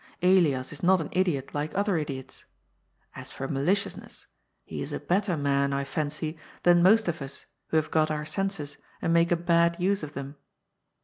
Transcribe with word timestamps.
Elias 0.23 0.73
is 0.73 0.81
not 0.81 0.99
an 0.99 1.09
idiot 1.11 1.53
like 1.53 1.75
other 1.77 1.95
idiots. 1.95 2.45
As 3.15 3.31
for 3.31 3.47
maliciousness, 3.47 4.25
he 4.65 4.81
is 4.81 4.91
a 4.91 4.99
better 4.99 5.37
man, 5.37 5.73
I 5.73 5.83
fancy, 5.83 6.39
than 6.63 6.81
most 6.81 7.07
of 7.07 7.21
us 7.21 7.45
who 7.67 7.77
have 7.77 7.91
got 7.91 8.09
our 8.09 8.25
senses 8.25 8.77
and 8.99 9.13
make 9.13 9.31
a 9.31 9.35
bad 9.35 9.79
use 9.79 10.01
of 10.01 10.13
them. 10.13 10.37